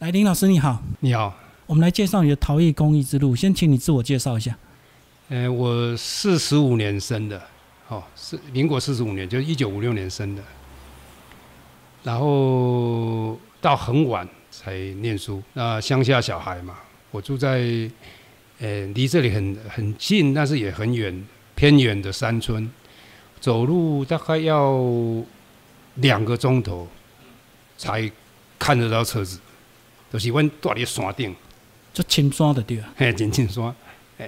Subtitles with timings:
[0.00, 1.36] 来，林老师你好，你好，
[1.66, 3.34] 我们来介绍你的陶艺工艺之路。
[3.34, 4.56] 先请你自我介绍一下。
[5.28, 7.42] 呃，我四十五年生的，
[7.88, 10.42] 哦，是民国四十五年，就是一九五六年生的，
[12.04, 15.42] 然后到很晚才念书。
[15.54, 16.76] 那乡下小孩嘛，
[17.10, 17.58] 我住在
[18.60, 21.26] 呃离这里很很近，但是也很远
[21.56, 22.70] 偏远的山村，
[23.40, 24.80] 走路大概要
[25.96, 26.86] 两个钟头
[27.76, 28.08] 才
[28.60, 29.40] 看得到车子。
[30.12, 31.34] 就是阮住伫山顶，
[31.92, 33.74] 足青山的对啊，嘿，真青山，
[34.16, 34.24] 嘿，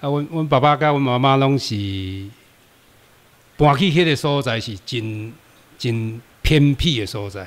[0.00, 1.74] 啊，阮阮爸爸甲阮妈妈拢是
[3.56, 5.32] 搬去迄个所在，是真
[5.78, 7.46] 真偏僻的所在，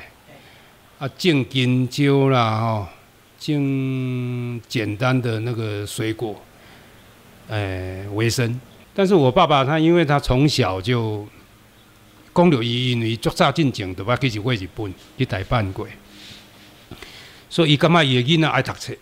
[1.00, 2.88] 啊，种金蕉啦，吼，
[3.40, 6.40] 种简单的那个水果，
[7.48, 8.60] 诶，为生。
[8.94, 11.26] 但是我爸爸他，因为他从小就
[12.36, 15.88] 讲着伊因为足早进前就捌去日过日本去台办过。
[17.50, 18.94] 所以伊感觉伊个囡仔爱读册，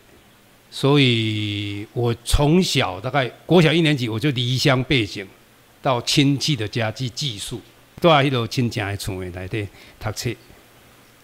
[0.72, 5.28] 所以我从小大概国小一年级我就离乡背井，
[5.82, 7.60] 到亲戚的家去寄宿，
[8.02, 9.68] 住喺迄个亲戚的厝诶内底
[10.00, 10.30] 读册。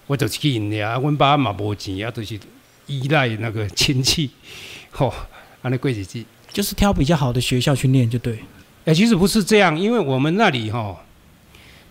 [0.05, 2.37] 我就是去因遐，阮爸嘛无钱啊，都是
[2.87, 4.29] 依赖那个亲戚，
[4.91, 5.13] 吼，
[5.61, 6.23] 安尼过日子。
[6.51, 8.37] 就是挑比较好的学校去念就对。
[8.85, 10.99] 哎，其实不是这样，因为我们那里吼，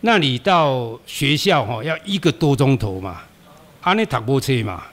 [0.02, 3.22] 那里到学校吼要一个多钟头嘛，
[3.80, 4.84] 安尼读无册嘛。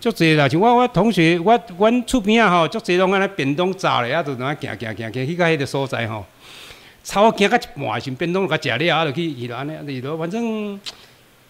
[0.00, 0.48] 哦，足侪啦！
[0.48, 6.24] 像我我同学，我阮厝边啊吼，足侪拢安尼便当炸咧，啊，就安尼行行行行去到迄个所在吼，
[7.04, 10.16] 差我行到一半时，便当甲食了，啊，就去去了安尼，去了。
[10.16, 10.80] 反正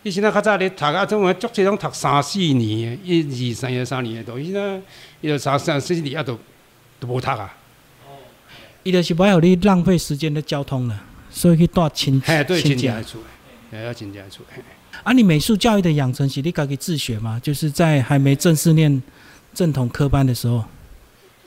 [0.02, 4.80] 以前啊较早咧读啊，种足侪拢读三四年，一二三二三年的，都现在
[5.20, 6.38] 伊就三三四年啊，都
[6.98, 7.54] 都无读啊。
[8.82, 10.98] 伊就是不要你浪费时间咧交通了，
[11.30, 13.20] 所以去带亲嘿，对亲戚来厝，
[13.70, 14.42] 嘿，要亲戚来厝。
[15.02, 17.40] 啊，你美术教育的养成是你家己自学吗？
[17.42, 19.02] 就是在还没正式念
[19.54, 20.64] 正统科班的时候。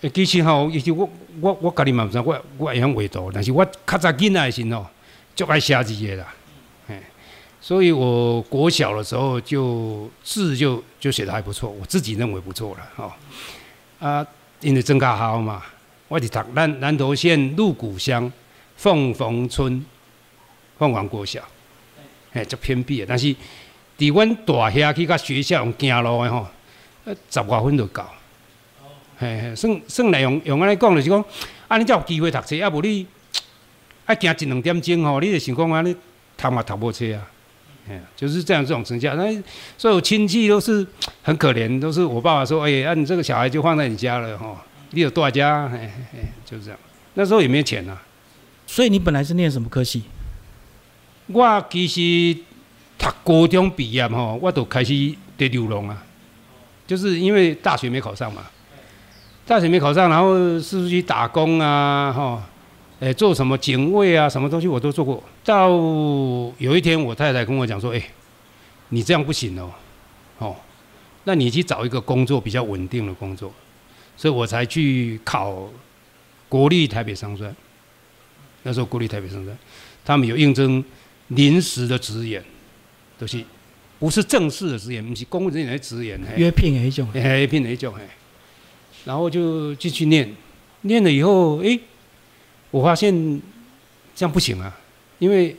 [0.02, 4.85] 诶，其实吼，其实我我我家己嘛毋知，我我会晓画图，但是我较早囡仔时吼，
[5.35, 6.28] 就爱写字的啦，
[6.88, 6.97] 嘿，
[7.62, 13.12] 所以我国小的时候就字就就写得还不错，我自己认为不错了，吼。
[14.00, 14.25] 啊，
[14.59, 15.63] 因为增加好嘛，
[16.07, 18.29] 我伫读南南投县鹿谷乡
[18.75, 19.85] 凤凰村
[20.78, 21.41] 凤凰国小。
[22.33, 23.27] 嘿，足偏僻的，但是
[23.97, 26.47] 伫阮大遐去甲学校用行路的吼，
[27.05, 28.11] 呃，十外分就到。
[29.19, 31.23] 嘿嘿，算算来用用安尼讲就是讲，
[31.67, 33.05] 安尼才有机会读册，啊无你
[34.05, 35.95] 爱行一两点钟吼，你就想讲安尼
[36.35, 37.22] 读嘛读无册啊。
[37.88, 39.07] 嘿，就是这样这种成绩。
[39.07, 39.43] 那
[39.77, 40.85] 所有亲戚都是
[41.22, 44.57] 很可怜，都是我爸爸说，哎，啊你这个小孩就放在你家了吼，
[44.89, 45.77] 你有大家，嘿
[46.11, 46.79] 嘿，就是这样。
[47.13, 47.95] 那时候也没钱呐。
[48.66, 50.03] 所以你本来是念什么科系？
[51.28, 52.38] 我其实
[52.97, 56.03] 读高中毕业吼，我就开始在流浪啊，
[56.85, 58.44] 就是因为大学没考上嘛，
[59.45, 62.41] 大学没考上，然后是去打工啊，吼，
[63.00, 65.23] 诶，做什么警卫啊，什么东西我都做过。
[65.45, 65.69] 到
[66.57, 68.03] 有一天，我太太跟我讲说：“诶，
[68.90, 69.72] 你这样不行哦，
[70.40, 70.55] 哦，
[71.23, 73.51] 那你去找一个工作比较稳定的工作。”
[74.17, 75.67] 所以我才去考
[76.47, 77.55] 国立台北商专。
[78.63, 79.57] 那时候国立台北商专，
[80.03, 80.84] 他们有应征。
[81.35, 82.44] 临时的职员，
[83.17, 83.44] 都是
[83.99, 88.01] 不是正式的职员，不是公务人员的职员，约聘的一种，约聘的一种，嘿。
[89.05, 90.33] 然后就继续念，
[90.81, 91.77] 念了以后，哎，
[92.72, 93.13] 我发现
[94.16, 94.73] 这样不行啊，
[95.19, 95.55] 因为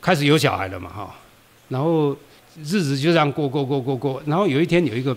[0.00, 1.14] 开始有小孩了嘛，哈。
[1.68, 2.16] 然后
[2.56, 5.16] 日子就这样过过过过过，然后有一天有一个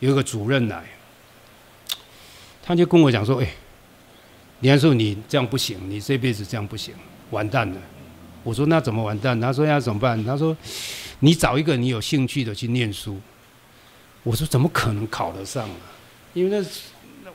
[0.00, 0.82] 有一个主任来，
[2.62, 3.48] 他就跟我讲说，哎，
[4.60, 6.94] 李安叔，你这样不行，你这辈子这样不行，
[7.30, 7.76] 完蛋了。
[8.42, 9.40] 我说那怎么完蛋？
[9.40, 10.22] 他说要怎么办？
[10.24, 10.56] 他说
[11.20, 13.18] 你找一个你有兴趣的去念书。
[14.24, 15.76] 我说怎么可能考得上啊？
[16.32, 16.64] 因为那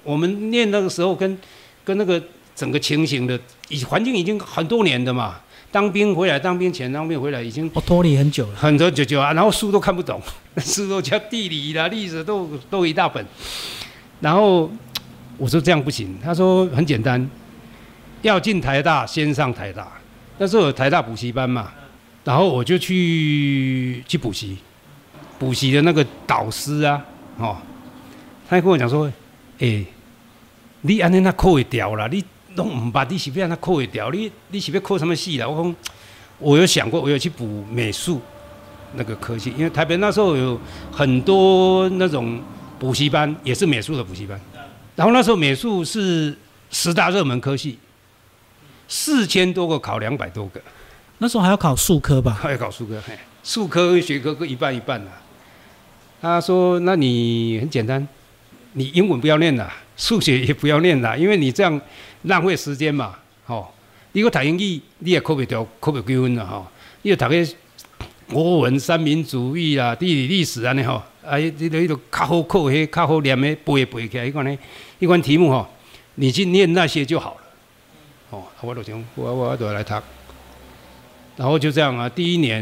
[0.03, 1.37] 我们念那个时候跟
[1.83, 2.21] 跟那个
[2.55, 3.39] 整个情形的
[3.87, 5.41] 环境已经很多年的嘛。
[5.69, 9.33] 当兵回来，当兵前当兵回来已经我脱离很久了，很多久久啊。
[9.33, 10.19] 然后书都看不懂，
[10.59, 13.23] 书都叫地理啦、历史都都一大本。
[14.21, 14.71] 然后
[15.37, 16.17] 我说这样不行。
[16.23, 17.29] 他说很简单，
[18.21, 19.91] 要进台大先上台大。
[20.37, 21.71] 那时候有台大补习班嘛，
[22.23, 24.57] 然后我就去去补习，
[25.39, 27.03] 补习的那个导师啊，
[27.37, 27.57] 哦，
[28.47, 29.11] 他跟我讲说，
[29.59, 29.83] 哎，
[30.81, 32.23] 你安尼那考会掉啦，你
[32.55, 34.11] 拢唔捌，你是要安那考会掉？
[34.11, 35.47] 你你是要考什么系啦？
[35.47, 35.75] 我讲，
[36.39, 38.21] 我有想过，我有去补美术
[38.95, 40.59] 那个科系，因为台北那时候有
[40.91, 42.39] 很多那种
[42.77, 44.39] 补习班，也是美术的补习班，
[44.95, 46.37] 然后那时候美术是
[46.69, 47.79] 十大热门科系。
[48.87, 50.61] 四千多个考两百多个，
[51.17, 52.37] 那时候还要考数科吧？
[52.41, 53.13] 还要考数科，嘿，
[53.43, 55.21] 数科跟学科各一半一半啊。
[56.21, 58.07] 他说：“那你很简单，
[58.73, 61.79] 你英文不要念了，数学也不要念了，因为你这样
[62.23, 63.15] 浪费时间嘛。
[63.45, 63.71] 吼、
[64.13, 66.65] 你个读英语，你也考不掉，考不几分了吼。
[67.03, 67.47] 你要读个
[68.33, 74.57] 国文、三民主义啊、地理、历史安尼吼，啊，你你都较好考迄、较好念的背背起来，迄款呢，
[74.99, 75.67] 一款题目吼，
[76.15, 77.46] 你去念那些就好了。
[78.29, 79.93] 哦，我就想，我我我就来读，
[81.37, 82.61] 然后就这样啊，第一年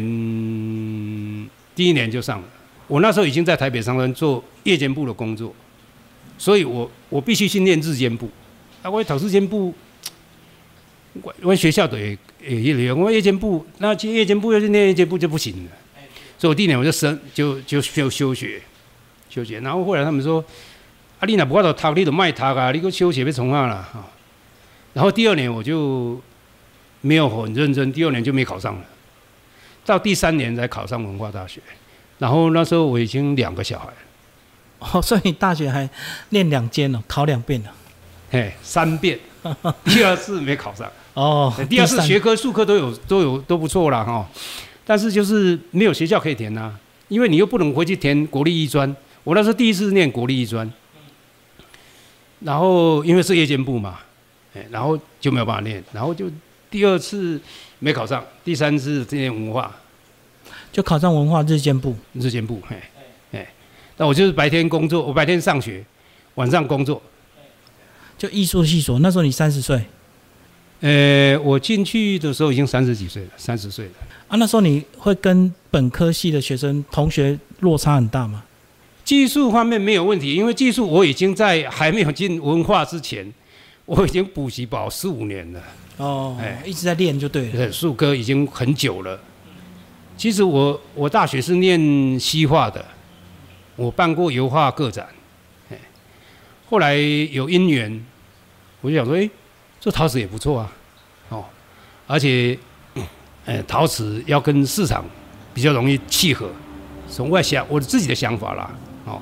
[1.75, 2.47] 第一年就上了。
[2.87, 5.51] 我那时候已经在台北商专做夜间部的工作，
[6.37, 8.29] 所以我我必须去念日间部。
[8.83, 9.73] 啊，我读日间部，
[11.23, 12.15] 我我学校的也
[12.47, 15.71] 也也我夜间部，那去夜间部要去念夜间部就不行了。
[16.37, 18.61] 所以我第一年我就升就就休休学，
[19.29, 19.59] 休学。
[19.61, 20.45] 然后后来他们说，
[21.19, 23.89] 啊，你那不法度读，你就卖读啊，你个休学要从啊啦。
[24.95, 26.19] 哈然后第二年我就
[27.01, 28.85] 没有很认真，第二年就没考上了，
[29.85, 31.61] 到第三年才考上文化大学。
[32.17, 33.93] 然后那时候我已经两个小孩了，
[34.79, 35.87] 哦，所以你大学还
[36.29, 37.71] 念两间哦，考两遍了。
[38.31, 39.19] 嘿，三遍，
[39.83, 40.89] 第二次没考上。
[41.13, 44.25] 哦，第二次学科、数科都有都有都不错啦哈，
[44.85, 46.73] 但是就是没有学校可以填呐、
[47.09, 48.95] 因为你又不能回去填国立艺专。
[49.25, 50.71] 我那时候第一次念国立艺专，
[52.39, 53.99] 然后因为是夜间部嘛，
[54.55, 56.31] 哎，然后就没有办法念，然后就
[56.71, 57.39] 第二次
[57.79, 59.75] 没考上，第三次念文化
[60.71, 61.95] 就考上文化日间部。
[62.13, 62.77] 日间部，嘿，
[63.31, 63.47] 哎，
[63.97, 65.83] 那我就是白天工作，我白天上学，
[66.35, 67.01] 晚上工作。
[68.17, 69.81] 就艺术系所，那时候你三十岁
[70.79, 73.91] 呃，我进去的时候已经三十几岁了，三十岁了。
[74.27, 78.43] 啊，那时候你会跟本科系的学生同学落差很大吗？
[79.03, 83.31] 技术方面没有问题，因为技术我已经在还没有进文化之前，
[83.85, 85.63] 我已经补习保四五年了，
[85.97, 86.61] 哦，哎。
[86.65, 87.51] 一直在练就对了。
[87.51, 89.19] 对，数科已经很久了。
[90.17, 92.83] 其实我我大学是念西画的，
[93.75, 95.07] 我办过油画个展，
[95.69, 95.77] 哎，
[96.69, 98.03] 后来有因缘，
[98.81, 99.29] 我就想说，哎，
[99.79, 100.71] 做陶瓷也不错啊，
[101.29, 101.45] 哦，
[102.07, 102.57] 而且，
[103.45, 105.05] 哎，陶瓷要跟市场
[105.53, 106.49] 比较容易契合，
[107.09, 108.73] 从外想我自己的想法啦，
[109.05, 109.21] 哦，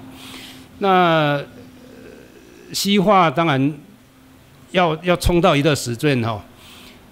[0.77, 1.45] 那、呃
[2.71, 3.73] 西画当然
[4.73, 6.41] 要要冲到一个时阵哈、哦，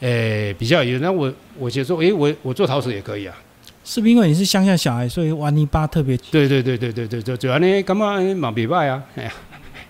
[0.02, 3.36] 诶、比较有，那我我就说，诶、我我做陶瓷也可以啊。
[3.84, 9.34] 是不是因为你是乡下小孩，所以玩泥巴特别对对对对对对，就就安尼，感觉嘛袂歹啊，哎呀，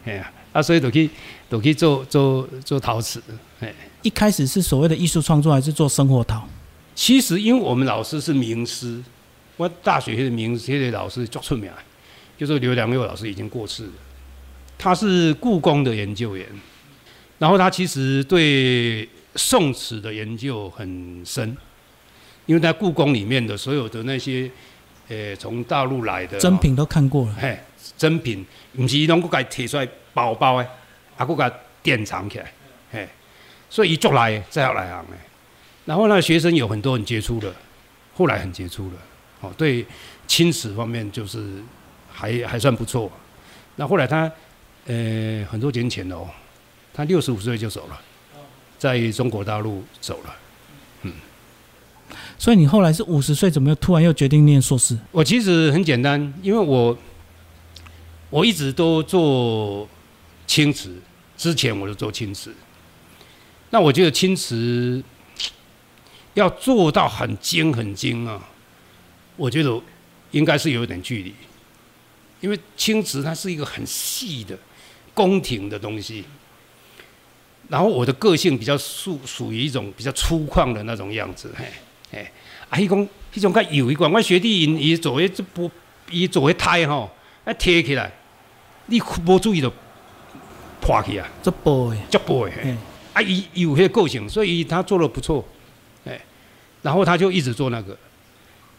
[0.06, 1.09] 哎呀，啊，所以就去
[1.50, 3.21] 就去做做做陶瓷。
[3.59, 6.47] 哎，一开始是所谓的艺术创作，还是做生活陶？
[6.95, 9.01] 其实因为我们老师是名师，
[9.57, 11.69] 我大学的名师的老师叫出名，
[12.38, 13.91] 就是刘良佑老师已经过世了，
[14.77, 16.45] 他是故宫的研究员，
[17.41, 21.57] 然后他其实对宋词的研究很深，
[22.45, 24.47] 因为在故宫里面的所有的那些，
[25.07, 27.35] 呃，从大陆来的珍品都看过了。
[27.41, 27.57] 嘿，
[27.97, 30.67] 珍品，唔是拢佮伊摕出来包包诶，
[31.17, 31.51] 啊，佮佮
[31.81, 32.53] 典藏起来，
[32.91, 33.09] 嘿，
[33.71, 35.17] 所以伊足来，再要来行诶。
[35.85, 37.51] 然后呢，学生有很多很杰出的，
[38.13, 38.94] 后来很杰出了，
[39.39, 39.83] 哦，对
[40.27, 41.44] 青史方面就是
[42.11, 43.11] 还还算不错。
[43.77, 44.31] 那后来他，
[44.85, 46.29] 呃，很多年前了哦，
[46.93, 47.99] 他六十五岁就走了，
[48.77, 50.35] 在中国大陆走了。
[51.03, 51.13] 嗯
[52.38, 54.97] 所以你后来是五十岁，怎么又突然又决定念硕士？
[55.11, 56.97] 我其实很简单，因为我
[58.31, 59.87] 我一直都做
[60.47, 60.97] 青瓷，
[61.37, 62.54] 之前我就做青瓷。
[63.69, 65.01] 那我觉得青瓷
[66.33, 68.42] 要做到很精很精啊，
[69.37, 69.80] 我觉得
[70.31, 71.33] 应该是有一点距离，
[72.42, 74.57] 因为青瓷它是一个很细的
[75.13, 76.25] 宫廷的东西。
[77.71, 81.66] 然后我的个性比较属属于一种比较粗犷的那种样子，嘿，
[82.11, 82.28] 嘿。
[82.69, 85.71] 啊，迄讲迄种较有一款，我学弟因伊做迄这波，
[86.09, 87.09] 伊做迄胎吼，
[87.45, 88.11] 啊提起来，
[88.87, 89.71] 你无注意就
[90.81, 92.51] 破去啊，这 boy，足薄的。
[92.51, 92.61] 嘿。
[92.66, 92.78] 嗯
[93.13, 95.45] 啊，伊伊有迄个个性，所以他做的不错，
[96.06, 96.19] 哎，
[96.81, 97.97] 然后他就一直做那个，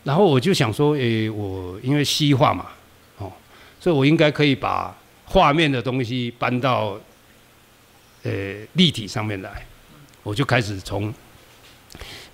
[0.05, 2.67] 然后我就想说，诶、我因为西化嘛，
[3.19, 3.33] 哦，
[3.81, 4.95] 所以我应该可以把
[5.27, 6.99] 画面的东西搬到，
[8.23, 8.33] 呃，
[8.75, 9.67] 立体上面来，
[10.23, 11.13] 我就开始从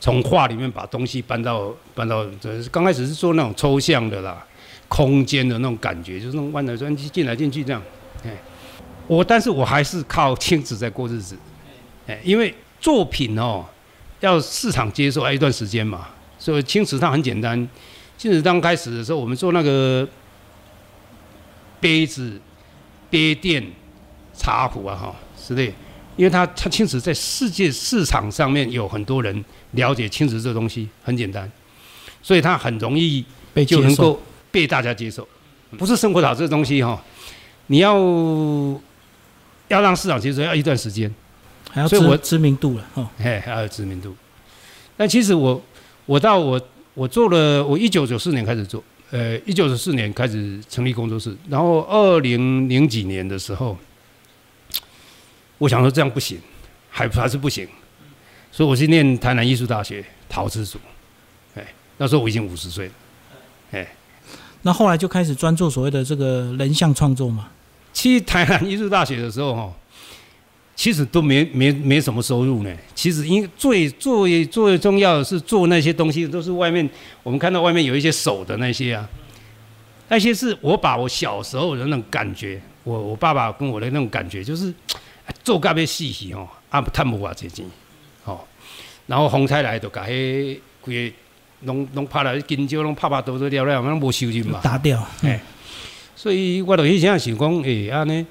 [0.01, 4.47] 从画里面把东西搬到搬到，这刚开始是做那种抽象的啦，
[4.87, 7.83] 空间的那种感觉，就是那种弯来弯去、进来进去这样，
[8.25, 8.37] 哎，
[9.07, 11.37] 我但是我还是靠亲子在过日子。
[12.07, 13.65] 哎，因为作品哦，
[14.21, 17.69] 要市场接受要一段时间嘛，所以青瓷它很简单。
[18.17, 20.09] 青瓷刚开始的时候，我们做那个
[21.81, 22.41] 杯子、
[23.11, 23.65] 杯垫、
[24.35, 25.15] 茶壶啊，哈
[25.49, 25.73] 之类，
[26.17, 31.51] 因为它它青瓷在世界市场上面有很多人了解青瓷这东西，很简单，
[32.23, 33.25] 所以它很容易
[33.55, 33.65] 被。
[33.65, 35.27] 就能够被大家接受。
[35.79, 37.03] 不是生活陶这东西哈，
[37.67, 37.95] 你要
[39.69, 41.13] 要让市场接受要一段时间，
[41.71, 43.09] 还要所以我知知名度了哦。
[43.19, 44.15] 嘿，还要知名度。
[44.97, 45.63] 但其实我
[46.07, 46.61] 我到我
[46.95, 53.77] 我做了，我一九九四年开始做，呃，一九九四年开始成立工作室，然后二零零几年的时候，
[55.59, 56.39] 我想说这样不行，
[56.89, 57.69] 还还是不行，
[58.51, 60.79] 所以我去念台南艺术大学陶瓷组，
[61.55, 61.67] 哎，
[61.99, 62.93] 那时候我已经五十岁了，
[63.73, 63.87] 哎，
[64.63, 67.49] 那后来就开始专做所谓的这个人像创作嘛。
[67.93, 69.73] 去台南艺术大学的时候哈，
[70.77, 72.73] 其实都没没没什么收入呢。
[72.95, 76.89] 其实因最最最重要的是做那些东西，都是外面
[77.25, 79.09] 我们看到外面有一些手的那些啊，
[80.09, 84.97] 那些是我把我小时候的那种感觉，我我爸爸跟我的那种感觉，就是哎
[85.49, 87.65] 做甲要死去吼，啊不探不偌济钱，
[88.23, 88.47] 吼，
[89.07, 91.17] 然后风台来就甲迄规个
[91.63, 94.61] 拢拢拍来金蕉拢拍拍倒倒了了，拢无收入嘛。
[94.63, 95.41] 打掉，嗯哎
[96.15, 98.27] 所以我就迄想想讲，诶、安尼，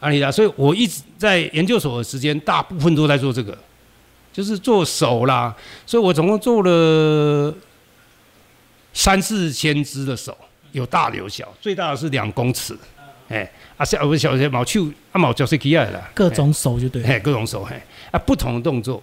[0.00, 3.58] 安尼啦，所以我一直在研究所的时间，大部分都在做这个，
[4.32, 5.54] 就是做手啦。
[5.84, 7.52] 所以我总共做了
[8.94, 10.36] 三四千只的手，
[10.70, 12.78] 有大有小，最大的是两公尺，
[13.32, 17.08] 哎、啊小有小些毛手啊毛脚是起来了，各种手就对了。
[17.08, 17.74] 嘿，各种手嘿
[18.10, 19.02] 啊，不同的动作，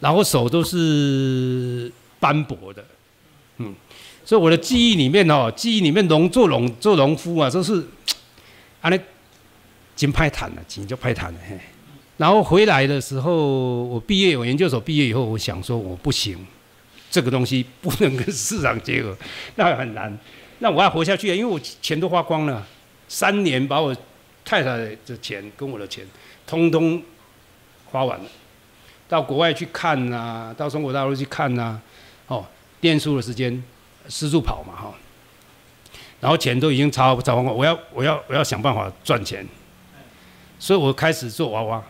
[0.00, 2.82] 然后手都是斑驳的，
[3.58, 3.74] 嗯，
[4.24, 7.86] 所以我的记忆里面哦，记忆里面农做农做农夫啊，都是
[8.80, 8.98] 啊那
[9.94, 11.58] 金派坦了，钱就派坦了嘿。
[12.16, 16.38] 然后回来的时候，我毕业，我研究所毕业以后，我想说我不行，
[17.10, 19.16] 这个东西不能跟市场结合，
[19.56, 20.18] 那很难。
[20.58, 22.66] 那我要活下去啊，因为我钱都花光了，
[23.10, 23.92] 三年把我
[24.44, 26.06] 太太的钱跟我的钱
[26.46, 27.02] 通通
[27.86, 28.24] 花完了，
[29.08, 31.80] 到国外去看呐、到中国大陆去看呐、
[32.28, 32.46] 哦，
[32.82, 33.60] 念书的时间
[34.08, 34.94] 四处跑嘛哈、
[36.20, 39.44] 然后钱都已经超超光光，我要我要我要想办法赚钱，
[40.60, 41.82] 所以我开始做娃娃。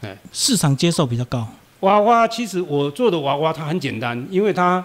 [0.00, 1.46] 哎市场接受比较高。
[1.80, 4.82] 娃娃其实我做的娃娃它很简单，因为它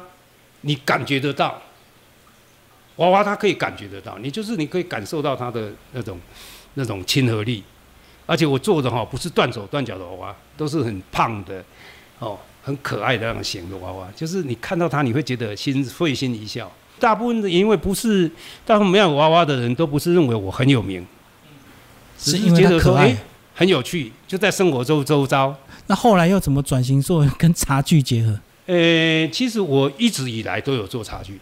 [0.61, 1.61] 你感觉得到，
[2.97, 6.19] 娃娃他可以感觉得到，你就是你可以感受到他的那种
[6.75, 7.63] 那种亲和力，
[8.25, 11.63] 而且我做的哈不是断手断脚的娃娃，都是很胖的
[12.19, 16.71] 哦，很可爱的那种型的娃娃，就是你看到它你会觉得心会心一笑。
[16.99, 18.29] 大部分的因为不是
[18.65, 21.05] 大部分没有娃娃的人都不是认为我很有名，
[22.17, 23.17] 只是因为觉得说哎、它可爱。
[23.55, 25.55] 很有趣，就在生活周周遭。
[25.85, 28.39] 那后来又怎么转型做跟茶具结合？
[28.65, 31.39] 呃，其实我一直以来都有做茶具，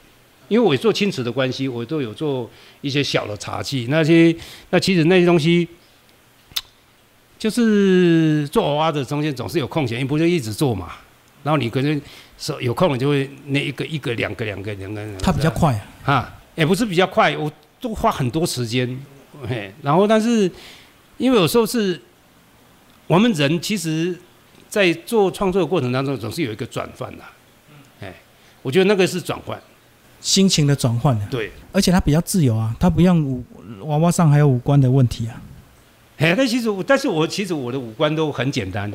[0.51, 2.50] 因为我做亲子的关系，我都有做
[2.81, 3.88] 一些小的茶器。
[3.89, 4.36] 那些
[4.72, 5.65] 那其实那些东西，
[7.39, 10.91] 就是做娃娃的中间总是有空闲，你不就一直做嘛？
[11.43, 12.01] 然后你可能
[12.38, 16.13] 手有空了就会那一个一个两个两个两个，它比较快啊。
[16.13, 19.00] 啊，也不是比较快，我都花很多时间，
[19.48, 20.51] 嘿，然后但是
[21.15, 21.98] 因为有时候是
[23.08, 24.20] 我们人其实，
[24.67, 27.24] 在做创作的过程当中，总是有一个转换的，
[28.01, 28.13] 哎，
[28.62, 29.58] 我觉得那个是转换，
[30.21, 33.43] 心情的转换的，对，而且它比较自由啊，它不像五
[33.81, 35.41] 娃娃上还有五官的问题啊。
[36.17, 38.91] 哎，但其实我，但是我其实我的五官都很简单，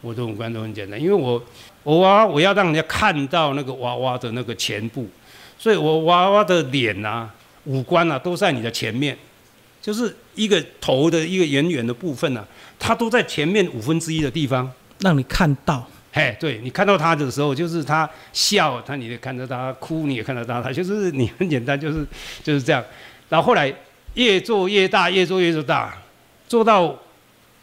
[0.00, 1.42] 我的五官都很简单，因为我
[1.82, 5.06] 我娃娃我要让人家看到那个娃娃的那个前部，
[5.58, 7.28] 所以我娃娃的脸啊、
[7.64, 9.14] 五官啊都在你的前面，
[9.82, 12.42] 就是一个头的一个圆圆的部分啊，
[12.78, 14.72] 它都在前面五分之一的地方。
[15.00, 15.86] 让你看到，
[16.18, 22.04] 嘿，对你看到他的时候，就是他笑，他你也看得到他哭，你也看得到 他，就是你很简单，就是
[22.42, 22.84] 就是这样。
[23.28, 23.72] 然后后来
[24.14, 25.96] 越做越大，越做越做大，
[26.48, 26.92] 做到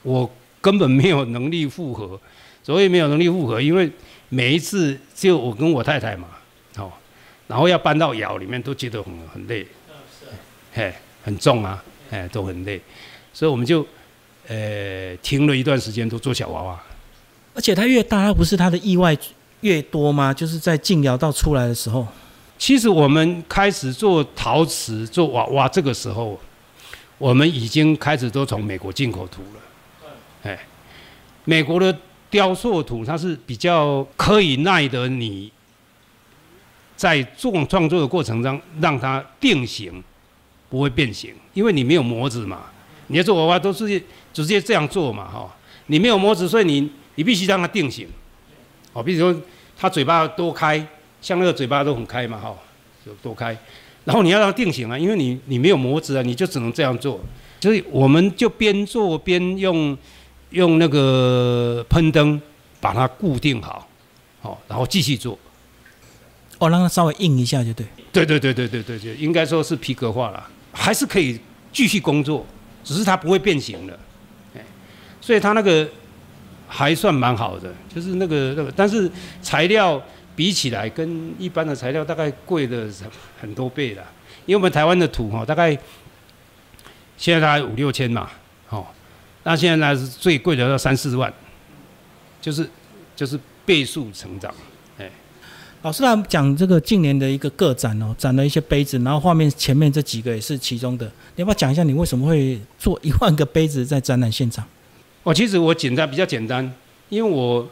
[0.04, 0.32] 我
[0.62, 2.18] 根本没有能力复合。
[2.64, 3.92] 所谓没有能力复合，因为
[4.30, 6.30] 每一次就我跟我太太嘛，
[6.78, 6.90] 哦，
[7.48, 9.68] 然后要搬到窑里面都觉得很很累，
[10.74, 10.94] 嘿，
[11.26, 12.80] 很重啊，哎，都很累，
[13.34, 13.86] 所以我们就
[14.48, 16.82] 呃停了一段时间，都做小娃娃。
[17.56, 19.18] 而且它越大，它不是它的意外
[19.62, 20.34] 越多吗？
[20.34, 22.06] 就是在进窑道出来的时候，
[22.58, 26.40] 其实我们开始做陶瓷、做娃娃，这个时候，
[27.18, 30.12] 我们已经开始都从美国进口土了。
[30.44, 30.60] 哎，
[31.46, 31.98] 美国的
[32.30, 35.52] 雕塑土它是比较可以耐得你
[36.96, 40.04] 在做创作的过程中让它定型，
[40.70, 42.64] 不会变形，因为你没有模子嘛。
[43.08, 44.02] 你要做娃娃都是
[44.34, 45.56] 直接这样做嘛，哈、
[45.88, 48.08] 你没有模子，所以你你必须让它定型。
[48.94, 49.42] 哦，比如说
[49.78, 50.86] 它嘴巴多开，
[51.22, 52.56] 像那个嘴巴都很开嘛，哈、
[53.06, 53.58] 就多开。
[54.04, 57.20] 然后你要让它定型啊，因为你你没有模子啊，你就只能这样做。
[57.60, 59.98] 所以我们就边做边用
[60.52, 62.40] 用那个喷灯
[62.80, 63.88] 把它固定好，
[64.42, 65.38] 好、然后继续做。
[66.60, 67.86] 哦，让它稍微硬一下就对。
[68.14, 71.40] 对对对对对对对，应该说是皮革化了，还是可以
[71.74, 72.46] 继续工作，
[72.84, 74.00] 只是它不会变形了。
[74.56, 74.64] 哎，
[75.20, 75.90] 所以它那个
[76.68, 79.10] 还算蛮好的，就是那个那个，但是
[79.42, 80.02] 材料
[80.36, 82.88] 比起来跟一般的材料大概贵了
[83.40, 84.04] 很多倍了，
[84.46, 85.78] 因为我们台湾的土哈，大概
[87.18, 88.30] 现在大概五六千嘛，
[88.70, 88.86] 哦，
[89.44, 91.32] 那现在呢是最贵的要三四万，
[92.42, 92.70] 就是
[93.16, 94.54] 就是倍数成长。
[95.82, 101.06] 老师来讲这个近年的一个个展哦，展了一些杯子，然后画面前面这几个也是其中的。
[101.36, 104.66] 你要不要讲一下你为什么会做一万个杯子在展览现场？
[105.26, 106.72] 哦，其实我简单比较简单，
[107.10, 107.68] 因为我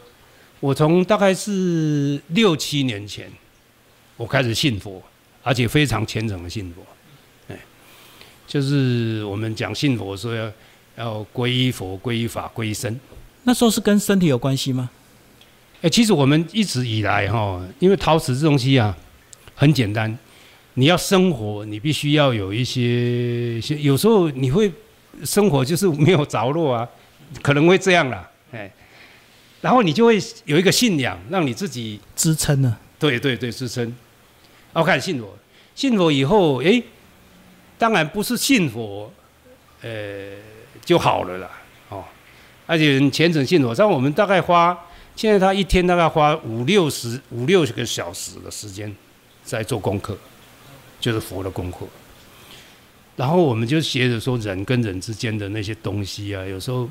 [0.59, 3.31] 我从大概是六七年前
[4.17, 4.99] 我开始信佛，
[5.43, 6.81] 而且非常虔诚的信佛。
[7.47, 7.59] 哎，
[8.47, 10.51] 就是我们讲信佛说要
[10.95, 12.99] 要皈依佛、皈依法、皈依僧。
[13.43, 14.89] 那时候是跟身体有关系吗？
[15.83, 18.97] 哎，其实我们一直以来哈，因为陶瓷这东西啊，
[19.53, 20.17] 很简单，
[20.73, 24.71] 你要生活，你必须要有一些，有时候你会
[25.23, 26.89] 生活就是没有着落啊，
[27.41, 28.71] 可能会这样啦，哎，
[29.61, 32.77] 然后你就会有一个信仰，让你自己支撑呢。
[32.99, 33.93] 对对对，支撑。
[34.73, 35.37] 我开始信佛，
[35.75, 36.81] 信佛以后，哎，
[37.77, 39.11] 当然不是信佛，
[39.81, 40.31] 呃，
[40.85, 41.49] 就好了啦，
[41.89, 42.03] 哦，
[42.65, 44.77] 而且虔诚信佛，像我们大概花。
[45.15, 48.91] 现在他一天大概花五六十五六个小时的时间
[49.43, 50.17] 在做功课，
[50.99, 51.85] 就是佛的功课。
[53.15, 56.89] 然后我们就学着说人跟人之间的那些东西啊，有时候，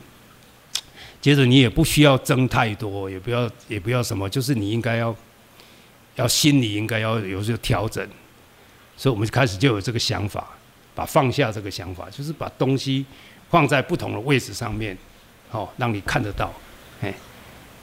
[1.22, 5.16] 接着你也不需要争太多，也不要也不要什么，就是你应该要
[6.16, 8.06] 要心里应该要有些调整。
[8.96, 10.50] 所以我们开始就有这个想法，
[10.94, 13.06] 把放下这个想法，就是把东西
[13.48, 14.98] 放在不同的位置上面，
[15.48, 16.52] 好让你看得到，
[17.00, 17.14] 哎。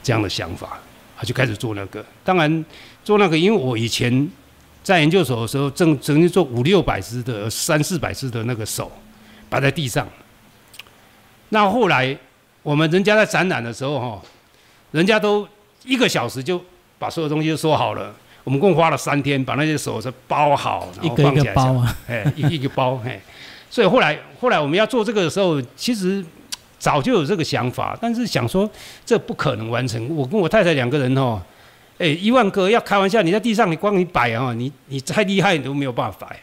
[0.02, 0.80] 这样的想法，
[1.14, 2.02] 他就开始做那个。
[2.24, 2.64] 当然，
[3.04, 4.26] 做那个，因为我以前
[4.82, 8.90] 在研究所的时候，正曾经做五六百只的、三四百只的那个手
[9.50, 10.08] 摆在地上。
[11.50, 12.16] 那后来
[12.62, 14.22] 我们人家在展览的时候，哈，
[14.92, 15.46] 人家都
[15.84, 16.62] 一个小时就
[16.98, 21.54] 把所有东西都说好了，我们共花了三天把那些手是包好，然后放起来，
[22.08, 23.20] 哎，一一个包，哎。
[23.70, 26.24] 所以后来后来我们要做这个的时候，其实。
[26.80, 28.66] 早就有这个想法，但是想说
[29.04, 30.16] 这不可能完成。
[30.16, 31.38] 我跟我太太两个人哦，
[31.98, 36.40] 哎，一万个要开玩笑，你在地上你光你摆啊，你你再厉害你都没有办法摆。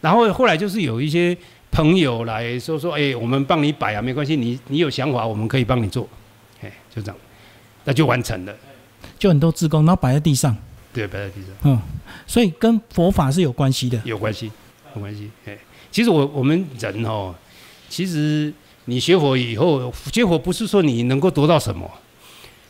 [0.00, 1.36] 然后后来就是有一些
[1.70, 6.08] 朋友来说说，哎，我们帮你摆啊，没关系，你你有想法，我们可以帮你做，
[6.62, 7.16] 哎，就这样，
[7.84, 8.54] 那就完成了。
[9.18, 10.56] 就很多自工，然后摆在地上。
[10.92, 11.50] 对，摆在地上。
[11.64, 11.80] 嗯，
[12.26, 14.00] 所以跟佛法是有关系的。
[14.04, 14.50] 有关系，
[14.94, 15.30] 有关系。
[15.46, 15.56] 哎，
[15.90, 17.34] 其实我我们人哦，
[17.88, 18.52] 其实。
[18.90, 21.86] 你学佛以后，学佛不是说你能够得到什么，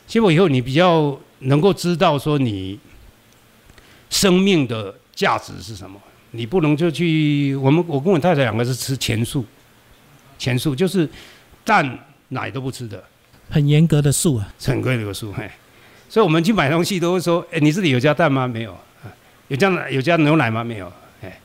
[0.09, 2.77] 学佛以后你比较能够知道说你
[4.11, 5.97] 生命的价值是什么。
[6.33, 9.45] 你不能就去我们我跟我太太两个是吃全素，
[10.39, 11.09] 全素就是
[11.65, 13.03] 蛋奶都不吃的，
[13.51, 15.49] 很严格的素啊，很规格的素嘿。
[16.09, 18.47] 所以我们去买东西都会说，哎，你这里有加蛋吗？
[18.47, 18.77] 没有，
[19.49, 20.65] 有加有加牛奶吗？
[20.65, 21.39] 没有，哎，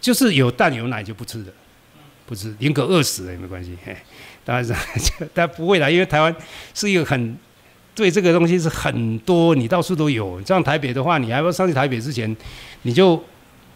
[0.00, 1.52] 就是有蛋有奶就不吃的。
[2.26, 3.96] 不吃宁可饿死了也没关系，嘿，
[4.44, 4.72] 当然是，
[5.34, 6.32] 但不会啦，因为台湾
[6.72, 7.36] 是一个很
[7.92, 10.40] 对这个东西是很多，你到处都有。
[10.44, 12.36] 像台北的话，你还要上去台北之前，
[12.82, 13.20] 你就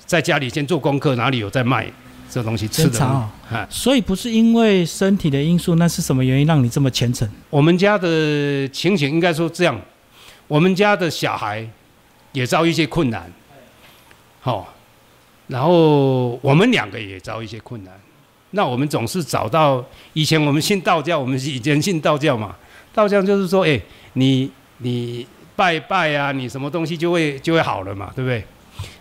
[0.07, 1.91] 在家里先做功课，哪里有在卖
[2.31, 3.31] 这东西吃的啊？
[3.71, 7.29] 所以不是因为身体的因素，那是什么原因让你这么虔诚？
[7.49, 9.81] 我们家的情形应该说这样，
[10.49, 11.67] 我们家的小孩
[12.33, 13.31] 也遭一些困难，
[14.41, 14.75] 好，
[15.47, 17.95] 然后我们两个也遭一些困难。
[18.51, 22.55] 那我们总是找到以前我们信道教，我们以前信道教嘛，
[22.93, 23.81] 道教就是说，哎，
[24.15, 28.45] 你你拜拜啊，你什么东西就会就会好了嘛，对不对？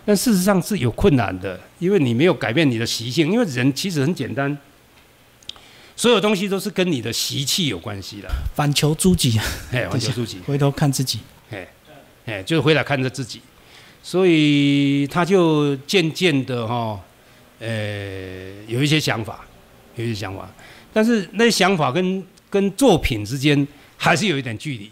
[0.06, 4.56] 但事实上是有困难的，因为你没有改变你的习性，因为人其实很简单，
[5.96, 8.28] 所有东西都是跟你的习气有关系的。
[8.54, 9.38] 反求诸己，
[9.72, 11.68] 哎， 反求诸己，回头看自己，哎，
[12.26, 13.40] 哎，就是回来看着自己，
[14.02, 17.00] 所以他就渐渐的哈。
[17.60, 19.42] 呃，有一些想法，
[19.94, 20.52] 有一些想法，
[20.92, 24.90] 但是那些想法跟跟作品之间还是有一点距离，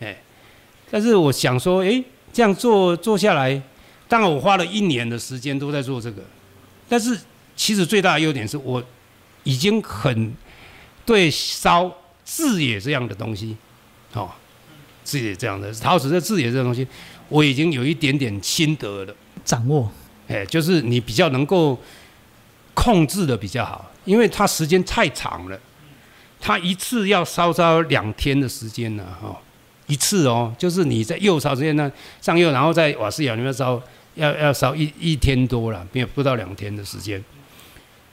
[0.00, 0.16] 哎，
[0.90, 3.60] 但是我想说，哎，这样做做下来，
[4.08, 6.22] 当然我花了一年的时间都在做这个，
[6.88, 7.18] 但是
[7.54, 8.82] 其实最大的优点是我
[9.44, 10.34] 已经很
[11.04, 11.92] 对烧
[12.24, 13.56] 字野这样的东西，
[14.14, 14.30] 哦，
[15.04, 16.86] 字野这样的陶瓷的字野这个东西，
[17.28, 19.92] 我已经有一点点心得了，掌握，
[20.26, 21.78] 哎，就是你比较能够。
[22.74, 25.60] 控制的比较好，因为它时间太长了，
[26.40, 29.36] 它一次要烧烧两天的时间呢，哈，
[29.88, 33.82] 一次哦，就是你在釉烧之间呢，上釉，然后在瓦斯窑里面烧，
[34.14, 37.22] 要要烧一一天多了，没有不到两天的时间。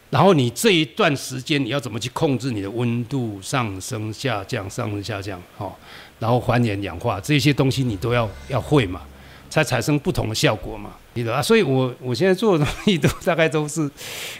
[0.09, 5.73] 然后你这一段时间你要怎么去控制你的温度上升下降上升下降哦，
[6.19, 9.01] 然后还原氧化这些东西你都要要会嘛，
[9.49, 11.41] 才产生不同的效果嘛，记得啊？
[11.41, 13.89] 所以我我现在做的东西都大概都是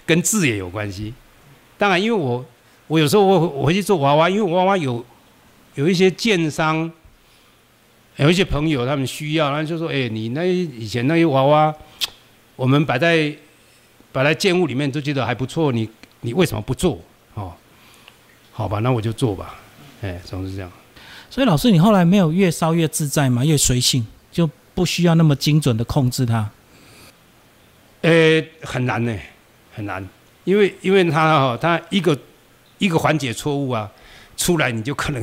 [0.06, 1.14] 跟字也有关系。
[1.78, 2.46] 当然，因为我
[2.88, 5.04] 我有时候我我回去做娃娃，因为娃娃有
[5.74, 6.90] 有一些建商，
[8.18, 11.74] 有一些朋友他们需要，然后就说：“哎，你那以前那些娃娃，
[12.56, 13.36] 我们摆在。”
[14.16, 15.90] 摆在建物里面都觉得还不错，你
[16.22, 16.98] 你为什么不做？
[17.34, 17.54] 哦，
[18.54, 19.56] 好吧，那我就做吧。
[20.02, 20.72] 哎，总是这样。
[21.30, 23.44] 所以老师，你后来没有越烧越自在嘛？
[23.44, 26.50] 越随性，就不需要那么精准的控制它。
[28.04, 29.14] 呃，很难呢，
[29.74, 30.08] 很难，
[30.46, 32.18] 因为因为它哈，它一个
[32.78, 33.92] 一个环节错误啊，
[34.38, 35.22] 出来你就可能。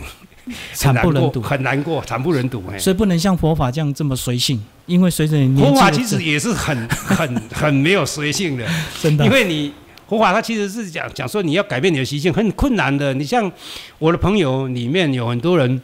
[0.72, 2.78] 惨不忍睹，很难过，惨不忍睹哎。
[2.78, 8.68] 所以不能像佛法这样这么随性，因为随着你佛法其实也是很 很很没有随性的，
[9.00, 9.24] 真的。
[9.24, 9.72] 因为你
[10.08, 13.14] 佛法它其实是讲讲说你要改变你的习性很困难的。
[13.14, 13.50] 你像
[13.98, 15.80] 我的朋友里面有很多人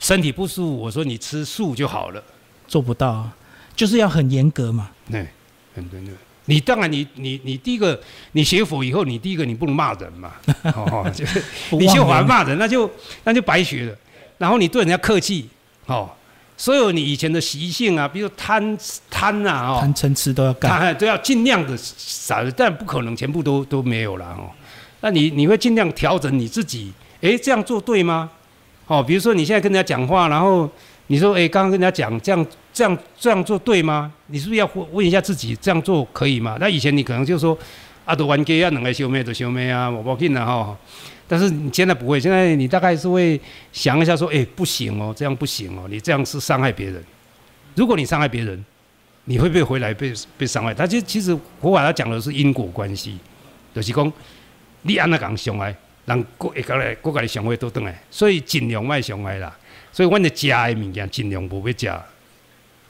[0.00, 2.22] 身体不舒服，我说你吃素就好了，
[2.66, 3.36] 做不到啊，
[3.74, 4.90] 就是要很严格嘛。
[5.10, 5.28] 对，
[5.74, 6.12] 很严格。
[6.46, 8.00] 你当然，你你你第一个，
[8.32, 10.32] 你学佛以后，你第一个你不能骂人嘛，
[10.74, 12.90] 哦，就是你学法骂人，那就
[13.24, 13.94] 那就白学了。
[14.38, 15.48] 然后你对人家客气，
[15.86, 16.10] 哦，
[16.56, 18.76] 所有你以前的习性啊，比如贪
[19.10, 24.50] 贪啊，哦，贪嗔痴都要干，都要尽量的少，但不可能全部都都没有了哦。
[25.00, 28.30] 那你你会尽量调整你自己，哎，这样做对吗？
[28.86, 30.70] 哦，比如说你现在跟人家讲话，然后。
[31.08, 34.12] 你说，哎，刚刚跟人家讲这样、这样、这样做对吗？
[34.26, 36.58] 你是不是要问问一下自己，这样做可以吗？
[36.60, 37.58] 那以前你可能就说，
[38.04, 40.76] 啊，都玩家要两个修妹都修妹啊，我不进了哈。
[41.26, 43.40] 但是你现在不会，现在你大概是会
[43.72, 47.02] 想一下说，哎，不行哦，这样不行哦，你这样是伤害别人。
[47.74, 48.62] 如果你伤害别人，
[49.24, 50.74] 你会不会回来被被伤害？
[50.74, 53.16] 他就其实我把他讲的是因果关系，
[53.74, 54.12] 就是讲
[54.82, 59.56] 你安那讲伤害，人过一个来过个伤害都等来，所以尽量卖伤害啦。
[59.92, 62.04] 所以，我的家的物件尽量不会加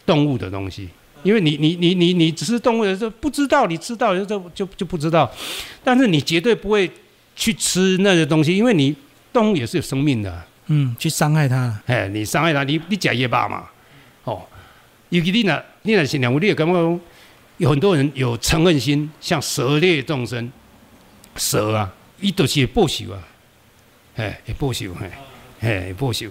[0.06, 0.88] 动物的东西，
[1.22, 5.30] 因为你、你、你、你、你只是动物的时候不知道，你知道就就就不知道，
[5.82, 6.90] 但是你绝对不会
[7.34, 8.94] 去吃那些东西，因为你
[9.32, 13.68] 动物也是有生命的，嗯，去伤害它，哎，你伤害它，你你假也罢嘛，
[14.24, 14.46] 哦，
[15.08, 17.00] 尤其你那你那是两物，你也感觉
[17.58, 20.50] 有很多人有嗔恨心，像蛇类众生，
[21.36, 23.18] 蛇啊，伊都是会报仇啊，
[24.16, 25.18] 哎，会报仇，哎，
[25.60, 26.26] 哎，会报仇。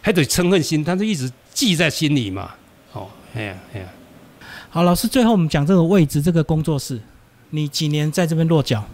[0.00, 2.54] 还得嗔恨心，他就一直记在心里嘛。
[3.34, 3.86] 哦，哎呀，哎呀。
[4.70, 7.00] 好，老师，最后我们讲这个位置，这个工作室，
[7.50, 8.84] 你几年在这边落脚？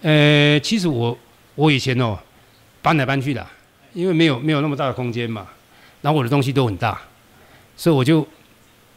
[0.00, 1.16] 呃，其实我
[1.54, 2.18] 我以前哦
[2.82, 3.46] 搬来搬去的，
[3.92, 5.46] 因为没有没有那么大的空间嘛，
[6.00, 7.00] 然后我的东西都很大，
[7.76, 8.26] 所以我就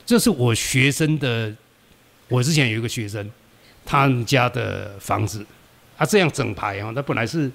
[0.05, 1.53] 这是我学生的，
[2.27, 3.29] 我之前有一个学生，
[3.85, 5.45] 他们家的房子，
[5.95, 7.51] 他这样整排哦，他本来是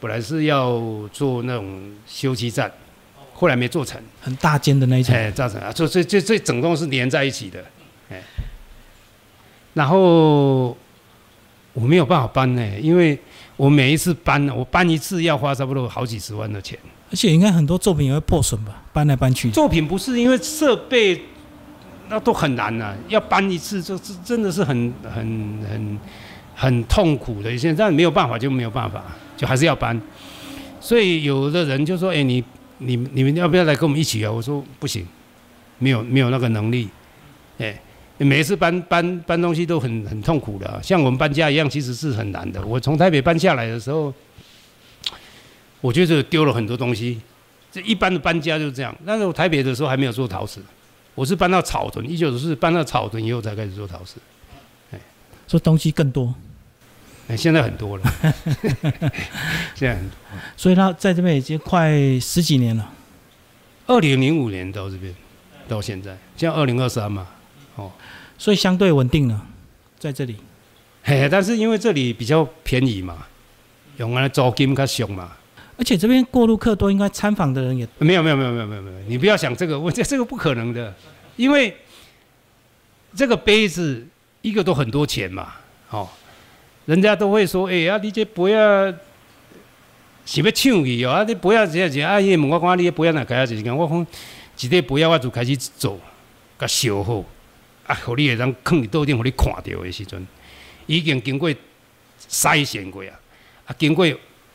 [0.00, 0.80] 本来是要
[1.12, 2.70] 做那种休息站。
[3.40, 7.58] 后来没做成，很大间的那一种，哎，造成啊，这这这这整栋是连在一起的，
[8.10, 8.20] 哎，
[9.72, 10.76] 然后
[11.72, 13.18] 我没有办法搬呢，因为
[13.56, 16.78] 我每一次搬，我搬一次要花差不多好几十万的钱，
[17.10, 19.50] 而且应该很多作品也会破损吧，搬来搬去。
[19.50, 21.22] 作品不是因为设备，
[22.10, 25.98] 那都很难呐，要搬一次就是真的是很很很
[26.54, 29.02] 很痛苦的一些，但没有办法就没有办法，
[29.34, 29.98] 就还是要搬。
[30.78, 32.44] 所以有的人就说，哎，你。
[32.80, 34.32] 你你们要不要来跟我们一起啊？
[34.32, 35.06] 我说不行，
[35.78, 36.88] 没有没有那个能力，
[37.58, 37.80] 哎，
[38.18, 42.64] 每一次搬搬搬东西都很很痛苦的，像我们搬家一样，其实是很难的。
[42.66, 44.12] 我从台北搬下来的时候，
[45.80, 47.20] 我觉得丢了很多东西。
[47.70, 48.92] 这一般的搬家就是这样。
[49.06, 50.60] 但是我台北的时候还没有做陶瓷，
[51.14, 54.16] 我是搬到草屯，一九九四搬到草屯以后才开始做陶瓷，
[54.90, 54.98] 哎，
[55.46, 56.34] 做东西更多。
[57.36, 58.14] 现在很多了，
[59.74, 60.16] 现在很多，
[60.56, 62.90] 所以他在这边已经快十几年了。
[63.86, 65.14] 二零零五年到这边，
[65.68, 67.26] 到现在，现在二零二三嘛，
[67.76, 67.90] 哦，
[68.38, 69.46] 所以相对稳定了，
[69.98, 70.36] 在这里。
[71.02, 73.26] 嘿，但是因为这里比较便宜嘛，
[73.96, 75.32] 用来租金较凶嘛，
[75.76, 80.94] 而且这边过路客多，应该参访的人也没有没有没有没有没有没有，你不要想这个，我这这个不可能的，
[81.36, 81.76] 因为
[83.14, 84.06] 这个杯子
[84.42, 85.54] 一个都很多钱嘛，
[85.90, 86.08] 哦。
[86.86, 88.92] 人家都会说：“哎呀，你这杯啊
[90.26, 93.46] 是要抢去哦，啊，你不要这样子，啊，伊问我讲，你杯啊哪开啊？
[93.46, 94.06] 就是讲我讲，
[94.60, 95.98] 一个杯啊我就开始做，
[96.58, 97.24] 甲烧好，
[97.86, 100.26] 啊，互你会当放伫桌顶，互你看到的时阵，
[100.86, 101.50] 已经经过
[102.28, 103.12] 筛选过啊，
[103.66, 104.06] 啊，经过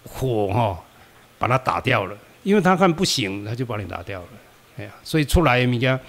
[0.03, 0.83] 火吼
[1.37, 4.27] 把它打掉了，因为他看不行，他就把你打掉了。
[4.77, 5.99] 哎呀，所以出来的物件，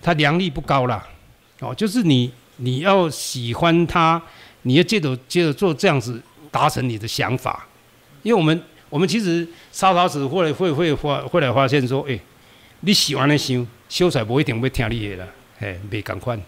[0.00, 1.06] 它良率不高啦。
[1.60, 4.20] 哦，就是你你要喜欢它，
[4.62, 6.20] 你要接着接着做这样子，
[6.50, 7.66] 达成你的想法。
[8.22, 12.18] 因为我们我们其实烧陶子会会会发会来发现说，哎，
[12.80, 15.26] 你喜欢的修修出来不一定会听你的啦，
[15.60, 16.38] 哎，没赶快。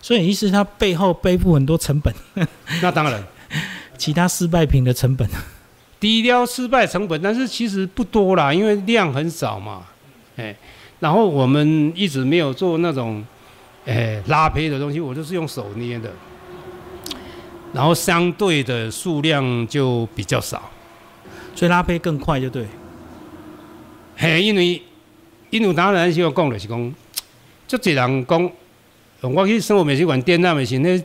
[0.00, 2.14] 所以意思他背后背负很多成本，
[2.80, 3.22] 那当然，
[3.98, 5.28] 其他失败品的成本，
[5.98, 9.84] 低调失败成本，但是其实不多啦，因为量很少嘛，
[10.36, 10.56] 哎，
[11.00, 13.24] 然后我们一直没有做那种，
[13.86, 16.12] 哎，拉胚的东西，我都是用手捏的，
[17.72, 20.70] 然后相对的数量就比较少，
[21.54, 22.66] 所以拉胚更快，就对。
[24.16, 24.82] 嘿，因为
[25.50, 26.94] 因为当然需要讲的是讲，
[27.66, 28.52] 就这人讲。
[29.20, 30.96] 我去生活美术馆展览的时，那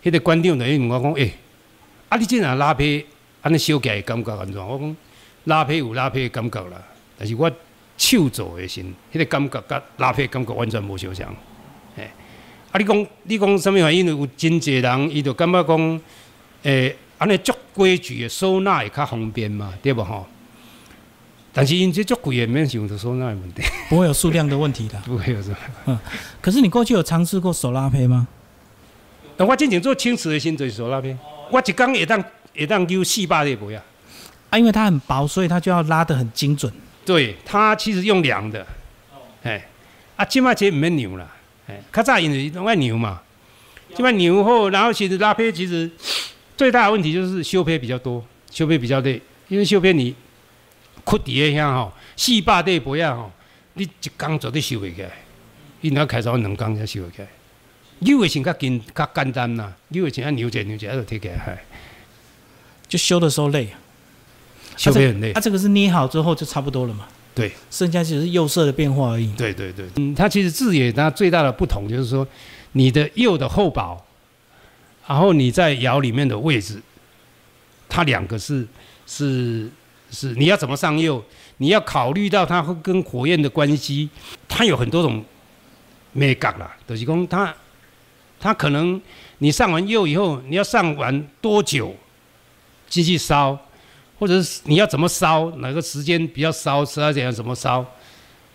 [0.00, 1.34] 迄个馆长就问我讲：“诶，
[2.08, 3.04] 啊，你这样拉胚，
[3.42, 4.96] 安尼修起来感觉安怎？”我讲
[5.46, 6.80] ：“拉胚有拉胚的感觉啦，
[7.18, 7.50] 但是我
[7.96, 8.80] 手做的时，
[9.12, 11.34] 迄个感觉甲拉胚感觉完全无相像。”
[12.72, 14.06] 诶，啊，你讲你讲什么原因？
[14.06, 16.00] 有真济人伊就感觉讲
[16.64, 20.26] ：“诶，安尼足规矩的收纳会较方便嘛，对不吼？”
[21.52, 25.58] 但是因这足贵也没想到收纳的问题，不会有数量的问题的， 不会有是吧。
[25.86, 25.98] 嗯，
[26.40, 28.28] 可是你过去有尝试过手拉胚吗？
[29.38, 31.16] 我之前做青瓷的，先做手拉胚。
[31.50, 32.22] 我一工也当
[32.54, 33.80] 也当丢四百粒不要。
[34.50, 36.72] 啊，因为它很薄，所以它就要拉得很精准。
[37.04, 38.64] 对，它其实用量的。
[39.42, 39.66] 哎，
[40.16, 41.26] 啊，起码这唔免牛啦。
[41.68, 43.20] 哎，较早因为拢爱牛嘛，
[43.94, 45.90] 即摆牛后，然后其实拉胚其实
[46.56, 50.14] 最大的问题就是修胚比较多，修胚比较累，因为修胚你。
[51.04, 53.32] 窟底下遐吼，四百块杯啊吼，
[53.72, 55.10] 你一工绝对收袂起来，
[55.80, 57.28] 伊若开烧两工才收会起来。
[58.00, 61.64] 牛的先较简较简单呐，牛的先啊牛者牛者，啊就摕起来，嗨
[62.86, 63.68] 就修的时候累，
[64.76, 65.32] 修坯很累。
[65.32, 67.08] 啊，这个是捏好之后就差不多了嘛？
[67.38, 69.32] 对，剩下就是釉色的变化而已。
[69.34, 72.26] 对对对，嗯，它其实字也它最大的不同就是说，
[72.72, 73.96] 你的釉的厚薄，
[75.06, 76.82] 然后你在窑里面的位置，
[77.88, 78.66] 它两个是
[79.06, 79.70] 是。
[80.10, 81.22] 是你要怎么上釉？
[81.58, 84.08] 你要考虑到它会跟火焰的关系，
[84.48, 85.22] 它有很多种
[86.14, 86.74] 美感啦。
[86.86, 87.54] 德是公它
[88.40, 88.98] 它可能
[89.36, 91.94] 你上完釉以后，你要上完多久
[92.88, 93.58] 继续烧，
[94.18, 97.84] 或者是你要怎么烧，哪个时间比较烧，十二点怎么烧，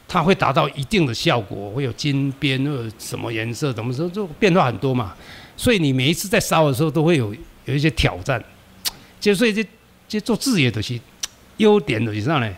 [0.08, 5.14] 它会达到一定的效果，会有金边或者什么颜色，怎么说就变化很多嘛。
[5.56, 7.34] 所以你每一次在烧的时候都会有
[7.66, 8.44] 有一些挑战，
[9.20, 9.66] 就所以这
[10.08, 11.00] 这做字也都是。
[11.58, 12.52] 优点就是啥呢？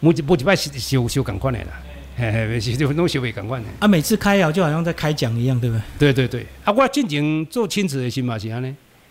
[0.00, 1.82] 每一每一摆修修赶快的啦，
[2.16, 3.66] 嘿嘿，修就弄修袂赶快的。
[3.78, 6.10] 啊，每次开窑就好像在开讲一样，对不对？
[6.10, 6.46] 对对对。
[6.64, 8.68] 啊，我进前做亲子的心嘛是安尼，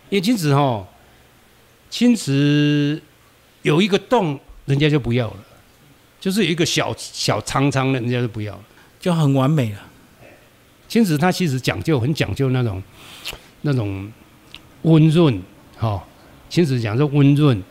[0.08, 0.84] 因为亲子吼，
[1.90, 3.00] 青瓷
[3.62, 5.36] 有一个洞，人家就不要了，
[6.18, 8.64] 就是有一个小小苍苍的，人家就不要了，
[8.98, 9.80] 就很完美了。
[10.88, 12.82] 青瓷它其实讲究很讲究那种
[13.62, 14.10] 那种
[14.82, 15.42] 温润，
[15.76, 16.02] 哈，
[16.48, 17.62] 青瓷讲究温润。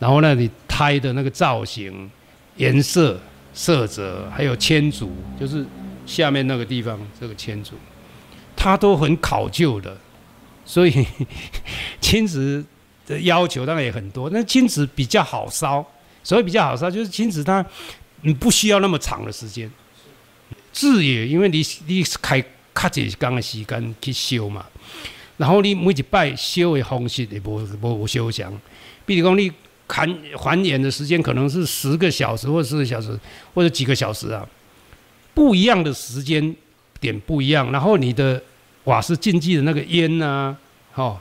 [0.00, 2.08] 然后那里胎的那个造型、
[2.56, 3.20] 颜色、
[3.52, 5.66] 色泽，还有铅足，就是
[6.06, 7.74] 下面那个地方这个铅足，
[8.54, 9.96] 它都很考究的。
[10.64, 11.04] 所以
[12.00, 12.64] 青瓷
[13.08, 14.30] 的要求当然也很多。
[14.30, 15.84] 那青瓷比较好烧，
[16.22, 17.64] 所以比较好烧，就是青瓷它
[18.20, 19.68] 你不需要那么长的时间。
[20.72, 24.64] 字也因为你你开卡几缸的时间去修嘛，
[25.38, 28.52] 然后你每一拜修的方式也无无修相，
[29.04, 29.50] 比如讲你。
[29.90, 33.18] 看还原的时间可能是十个小时或四个小时
[33.54, 34.46] 或者几个小时啊，
[35.32, 36.54] 不一样的时间
[37.00, 38.42] 点不一样，然后你的
[38.84, 40.54] 瓦斯进去的那个烟呐，
[40.92, 41.18] 哈，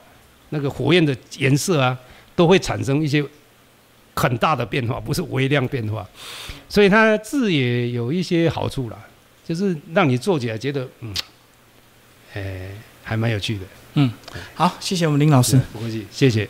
[0.49, 1.97] 那个火焰的颜色啊，
[2.35, 3.23] 都会产生一些
[4.15, 6.07] 很大的变化，不是微量变化，
[6.67, 8.97] 所以它字也有一些好处啦，
[9.45, 11.13] 就是让你做起来觉得嗯，
[12.33, 12.69] 哎，
[13.03, 13.61] 还蛮有趣的。
[13.95, 14.11] 嗯，
[14.53, 16.47] 好，谢谢我们林老师，不客气，谢谢。